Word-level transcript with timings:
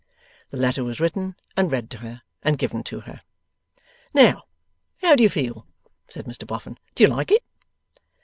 The 0.49 0.57
letter 0.57 0.83
was 0.83 0.99
written, 0.99 1.35
and 1.55 1.71
read 1.71 1.91
to 1.91 1.99
her, 1.99 2.23
and 2.41 2.57
given 2.57 2.81
to 2.85 3.01
her. 3.01 3.21
'Now, 4.15 4.45
how 5.03 5.15
do 5.15 5.21
you 5.21 5.29
feel?' 5.29 5.67
said 6.09 6.25
Mr 6.25 6.47
Boffin. 6.47 6.79
'Do 6.95 7.03
you 7.03 7.07
like 7.11 7.29
it? 7.31 7.43